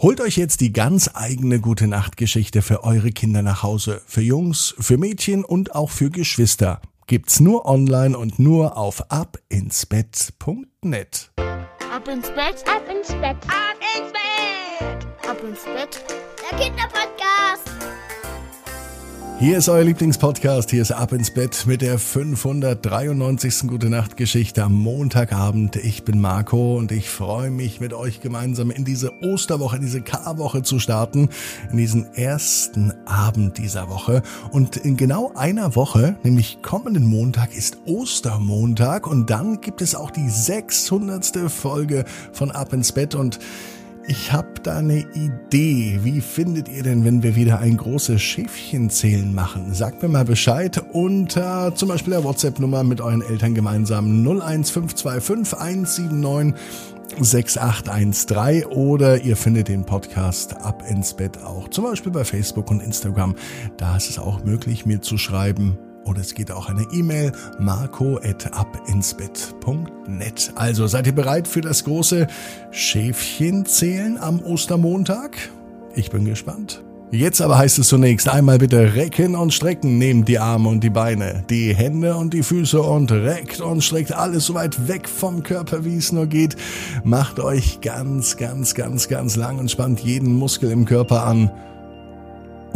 [0.00, 4.00] Holt euch jetzt die ganz eigene gute Nachtgeschichte für eure Kinder nach Hause.
[4.06, 6.80] Für Jungs, für Mädchen und auch für Geschwister.
[7.08, 11.32] Gibt's nur online und nur auf abinsbett.net.
[11.36, 16.04] Ab ins Bett, ab ins Bett, ab ins Bett, ab ins Bett.
[16.48, 17.37] Der Kinderpodcast.
[19.40, 20.72] Hier ist euer Lieblingspodcast.
[20.72, 23.68] Hier ist Ab ins Bett mit der 593.
[23.68, 25.76] Gute Nacht Geschichte am Montagabend.
[25.76, 30.00] Ich bin Marco und ich freue mich mit euch gemeinsam in diese Osterwoche, in diese
[30.00, 31.28] Karwoche zu starten,
[31.70, 34.22] in diesen ersten Abend dieser Woche.
[34.50, 40.10] Und in genau einer Woche, nämlich kommenden Montag, ist Ostermontag und dann gibt es auch
[40.10, 41.48] die 600.
[41.48, 43.38] Folge von Ab ins Bett und
[44.08, 46.00] ich habe da eine Idee.
[46.02, 49.74] Wie findet ihr denn, wenn wir wieder ein großes Schäfchenzählen machen?
[49.74, 56.54] Sagt mir mal Bescheid unter zum Beispiel der WhatsApp-Nummer mit euren Eltern gemeinsam 01525 179
[57.20, 62.80] 6813 oder ihr findet den Podcast ab ins Bett auch zum Beispiel bei Facebook und
[62.80, 63.34] Instagram.
[63.76, 65.78] Da ist es auch möglich, mir zu schreiben
[66.08, 70.52] oder es geht auch eine E-Mail marco.abinsbett.net.
[70.54, 72.26] Also seid ihr bereit für das große
[72.70, 75.36] Schäfchenzählen am Ostermontag?
[75.94, 76.82] Ich bin gespannt.
[77.10, 79.96] Jetzt aber heißt es zunächst einmal bitte recken und strecken.
[79.96, 84.12] Nehmt die Arme und die Beine, die Hände und die Füße und reckt und streckt
[84.12, 86.56] alles so weit weg vom Körper, wie es nur geht.
[87.04, 91.50] Macht euch ganz, ganz, ganz, ganz lang und spannt jeden Muskel im Körper an.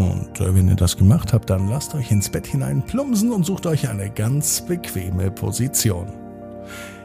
[0.02, 3.44] Und äh, wenn ihr das gemacht habt, dann lasst euch ins Bett hinein plumpsen und
[3.44, 6.08] sucht euch eine ganz bequeme Position.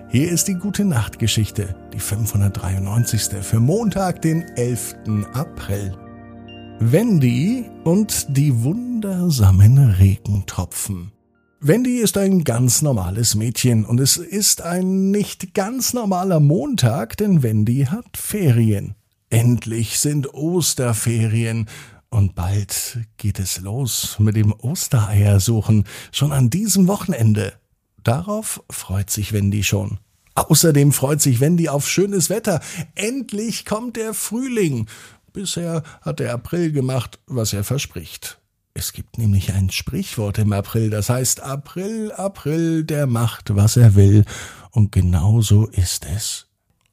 [0.10, 3.44] Hier ist die gute Nachtgeschichte, die 593.
[3.44, 4.96] für Montag, den 11.
[5.34, 5.96] April.
[6.80, 11.12] Wendy und die wundersamen Regentropfen.
[11.60, 17.44] Wendy ist ein ganz normales Mädchen und es ist ein nicht ganz normaler Montag, denn
[17.44, 18.96] Wendy hat Ferien.
[19.30, 21.68] Endlich sind Osterferien
[22.10, 27.54] und bald geht es los mit dem Ostereiersuchen, schon an diesem Wochenende.
[28.04, 30.00] Darauf freut sich Wendy schon.
[30.36, 32.62] Außerdem freut sich Wendy auf schönes Wetter.
[32.96, 34.88] Endlich kommt der Frühling.
[35.34, 38.40] Bisher hat der April gemacht, was er verspricht.
[38.74, 43.96] Es gibt nämlich ein Sprichwort im April, das heißt April, April, der macht, was er
[43.96, 44.24] will.
[44.70, 46.47] Und genau so ist es.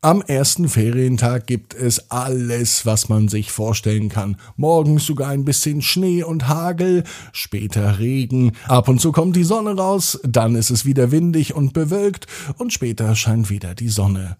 [0.04, 4.36] Am ersten Ferientag gibt es alles, was man sich vorstellen kann.
[4.54, 9.74] Morgens sogar ein bisschen Schnee und Hagel, später Regen, ab und zu kommt die Sonne
[9.74, 12.26] raus, dann ist es wieder windig und bewölkt
[12.58, 14.36] und später scheint wieder die Sonne.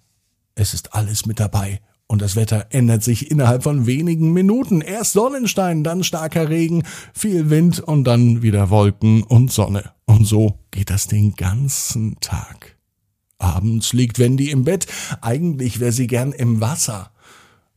[0.55, 1.81] Es ist alles mit dabei.
[2.09, 4.83] Und das Wetter ändert sich innerhalb von wenigen Minuten.
[4.83, 6.83] Erst Sonnenstein, dann starker Regen,
[7.15, 9.93] viel Wind und dann wieder Wolken und Sonne.
[10.05, 12.74] Und so geht das den ganzen Tag.
[13.65, 14.87] Abends liegt Wendy im Bett.
[15.23, 17.11] Eigentlich wäre sie gern im Wasser.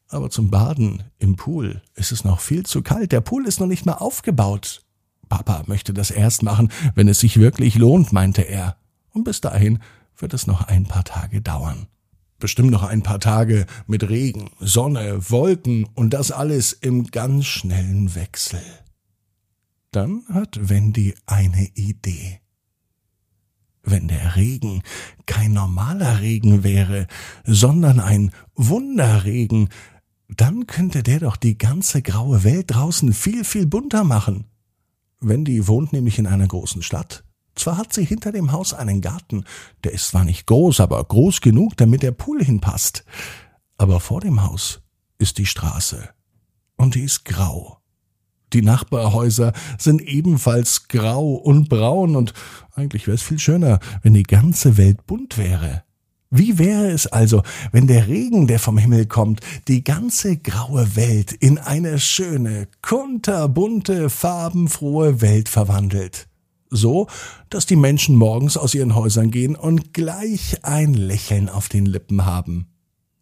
[0.10, 3.14] Aber zum Baden im Pool ist es noch viel zu kalt.
[3.14, 4.82] Der Pool ist noch nicht mal aufgebaut.
[5.30, 8.76] Papa möchte das erst machen, wenn es sich wirklich lohnt, meinte er.
[9.14, 9.80] Und bis dahin
[10.18, 11.88] wird es noch ein paar Tage dauern.
[12.38, 18.14] Bestimmt noch ein paar Tage mit Regen, Sonne, Wolken und das alles im ganz schnellen
[18.14, 18.62] Wechsel.
[19.92, 22.42] Dann hat Wendy eine Idee
[23.90, 24.82] wenn der Regen
[25.26, 27.08] kein normaler Regen wäre,
[27.46, 29.70] sondern ein Wunderregen,
[30.30, 34.46] dann könnte der doch die ganze graue Welt draußen viel, viel bunter machen.
[35.20, 37.24] Wendy wohnt nämlich in einer großen Stadt.
[37.56, 39.44] Zwar hat sie hinter dem Haus einen Garten,
[39.84, 43.04] der ist zwar nicht groß, aber groß genug, damit der Pool hinpasst.
[43.78, 44.82] Aber vor dem Haus
[45.18, 46.10] ist die Straße.
[46.76, 47.77] Und die ist grau.
[48.54, 52.34] Die Nachbarhäuser sind ebenfalls grau und braun und
[52.76, 55.84] eigentlich wäre es viel schöner, wenn die ganze Welt bunt wäre.
[56.30, 57.42] Wie wäre es also,
[57.72, 64.10] wenn der Regen, der vom Himmel kommt, die ganze graue Welt in eine schöne, kunterbunte,
[64.10, 66.28] farbenfrohe Welt verwandelt?
[66.70, 67.08] So,
[67.50, 72.26] dass die Menschen morgens aus ihren Häusern gehen und gleich ein Lächeln auf den Lippen
[72.26, 72.68] haben.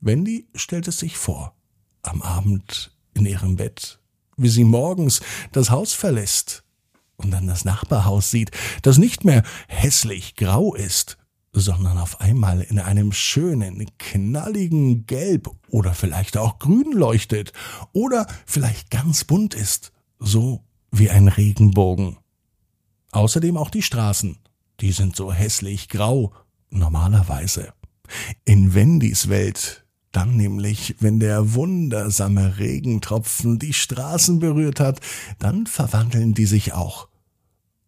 [0.02, 1.56] Wendy stellt es sich vor,
[2.02, 4.00] am Abend in ihrem Bett
[4.38, 5.22] wie sie morgens
[5.52, 6.64] das Haus verlässt
[7.18, 8.52] und dann das Nachbarhaus sieht,
[8.82, 11.18] das nicht mehr hässlich grau ist,
[11.54, 17.54] sondern auf einmal in einem schönen, knalligen Gelb oder vielleicht auch grün leuchtet
[17.94, 22.18] oder vielleicht ganz bunt ist, so wie ein Regenbogen.
[23.12, 24.38] Außerdem auch die Straßen,
[24.82, 26.34] die sind so hässlich grau,
[26.70, 27.74] normalerweise.
[28.44, 29.85] In Wendys Welt
[30.16, 35.02] dann nämlich, wenn der wundersame Regentropfen die Straßen berührt hat,
[35.40, 37.10] dann verwandeln die sich auch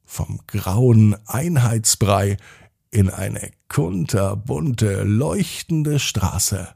[0.04, 2.38] vom grauen Einheitsbrei
[2.92, 6.70] in eine kunterbunte, leuchtende Straße.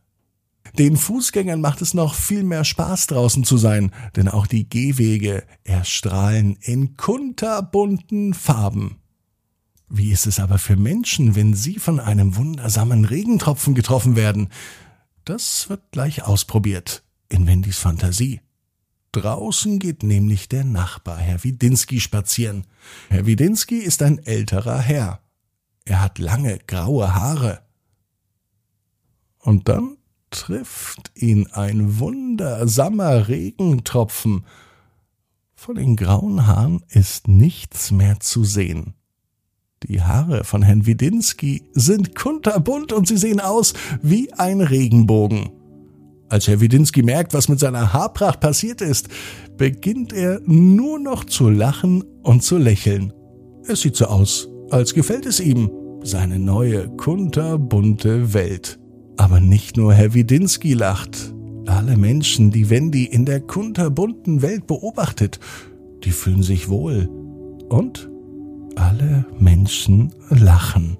[0.78, 5.44] Den Fußgängern macht es noch viel mehr Spaß draußen zu sein, denn auch die Gehwege
[5.64, 8.98] erstrahlen in kunterbunten Farben.
[9.90, 14.48] Wie ist es aber für Menschen, wenn sie von einem wundersamen Regentropfen getroffen werden?
[15.26, 18.42] Das wird gleich ausprobiert in Wendys Fantasie.
[19.12, 22.66] Draußen geht nämlich der Nachbar, Herr Widinski, spazieren.
[23.10, 25.22] Herr Widinski ist ein älterer Herr.
[25.86, 27.62] Er hat lange graue Haare.
[29.38, 29.98] Und dann
[30.30, 34.46] trifft ihn ein wundersamer Regentropfen.
[35.56, 38.96] Von den grauen Haaren ist nichts mehr zu sehen.
[39.88, 45.50] Die Haare von Herrn Widinski sind kunterbunt und sie sehen aus wie ein Regenbogen.
[46.30, 49.10] Als Herr Widinski merkt, was mit seiner Haarpracht passiert ist,
[49.58, 53.12] beginnt er nur noch zu lachen und zu lächeln.
[53.68, 55.70] Es sieht so aus, als gefällt es ihm,
[56.04, 58.80] seine neue kunterbunte Welt.
[59.18, 61.34] Aber nicht nur Herr Widinski lacht.
[61.66, 65.40] Alle Menschen, die Wendy in der kunterbunten Welt beobachtet,
[66.04, 67.10] die fühlen sich wohl.
[67.70, 68.11] Und
[68.76, 70.98] alle Menschen lachen.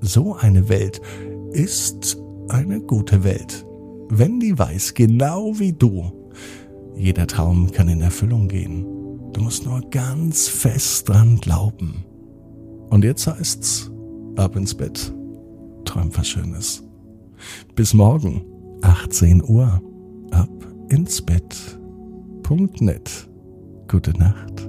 [0.00, 1.00] So eine Welt
[1.52, 2.18] ist
[2.48, 3.64] eine gute Welt.
[4.10, 6.12] Wendy weiß genau wie du.
[6.96, 8.84] Jeder Traum kann in Erfüllung gehen.
[9.32, 12.04] Du musst nur ganz fest dran glauben.
[12.90, 13.90] Und jetzt heißt's,
[14.36, 15.12] ab ins Bett.
[15.84, 16.82] Träum was Schönes.
[17.74, 18.42] Bis morgen,
[18.82, 19.80] 18 Uhr,
[20.30, 20.48] ab
[20.88, 23.28] ins Bett.net.
[23.88, 24.67] Gute Nacht.